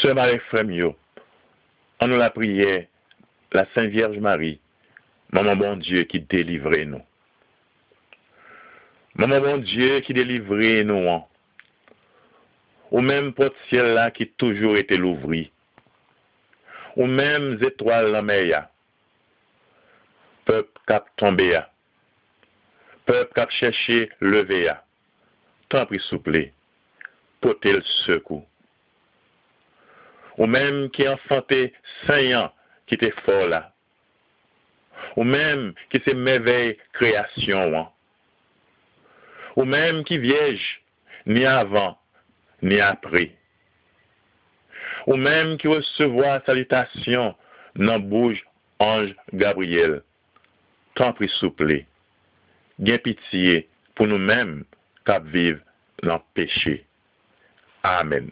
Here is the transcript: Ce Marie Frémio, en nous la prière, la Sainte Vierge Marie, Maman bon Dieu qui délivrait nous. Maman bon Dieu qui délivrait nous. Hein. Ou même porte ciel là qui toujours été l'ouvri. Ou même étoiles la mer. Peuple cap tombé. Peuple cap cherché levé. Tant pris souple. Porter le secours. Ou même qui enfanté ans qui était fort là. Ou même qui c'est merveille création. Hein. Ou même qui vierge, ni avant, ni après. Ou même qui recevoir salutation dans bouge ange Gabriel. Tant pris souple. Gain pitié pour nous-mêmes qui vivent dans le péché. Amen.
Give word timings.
Ce 0.00 0.06
Marie 0.06 0.38
Frémio, 0.50 0.96
en 1.98 2.06
nous 2.06 2.18
la 2.18 2.30
prière, 2.30 2.86
la 3.50 3.66
Sainte 3.74 3.90
Vierge 3.90 4.18
Marie, 4.18 4.60
Maman 5.32 5.56
bon 5.56 5.76
Dieu 5.76 6.04
qui 6.04 6.20
délivrait 6.20 6.84
nous. 6.84 7.02
Maman 9.16 9.40
bon 9.40 9.58
Dieu 9.58 9.98
qui 10.00 10.14
délivrait 10.14 10.84
nous. 10.84 11.10
Hein. 11.10 11.24
Ou 12.92 13.00
même 13.00 13.34
porte 13.34 13.56
ciel 13.68 13.94
là 13.94 14.12
qui 14.12 14.28
toujours 14.28 14.76
été 14.76 14.96
l'ouvri. 14.96 15.50
Ou 16.94 17.06
même 17.06 17.58
étoiles 17.60 18.12
la 18.12 18.22
mer. 18.22 18.68
Peuple 20.44 20.80
cap 20.86 21.08
tombé. 21.16 21.60
Peuple 23.04 23.32
cap 23.34 23.50
cherché 23.50 24.10
levé. 24.20 24.70
Tant 25.68 25.86
pris 25.86 25.98
souple. 25.98 26.52
Porter 27.40 27.72
le 27.72 27.82
secours. 28.06 28.46
Ou 30.38 30.46
même 30.46 30.88
qui 30.90 31.06
enfanté 31.06 31.74
ans 32.08 32.52
qui 32.86 32.94
était 32.94 33.14
fort 33.24 33.48
là. 33.48 33.72
Ou 35.16 35.24
même 35.24 35.74
qui 35.90 36.00
c'est 36.04 36.14
merveille 36.14 36.78
création. 36.92 37.78
Hein. 37.78 37.88
Ou 39.56 39.64
même 39.64 40.04
qui 40.04 40.18
vierge, 40.18 40.80
ni 41.26 41.44
avant, 41.44 41.98
ni 42.62 42.80
après. 42.80 43.32
Ou 45.06 45.16
même 45.16 45.58
qui 45.58 45.66
recevoir 45.66 46.40
salutation 46.46 47.34
dans 47.74 47.98
bouge 47.98 48.44
ange 48.78 49.14
Gabriel. 49.32 50.02
Tant 50.94 51.12
pris 51.12 51.28
souple. 51.40 51.84
Gain 52.80 52.98
pitié 52.98 53.68
pour 53.96 54.06
nous-mêmes 54.06 54.64
qui 55.04 55.12
vivent 55.24 55.62
dans 56.02 56.14
le 56.14 56.20
péché. 56.34 56.86
Amen. 57.82 58.30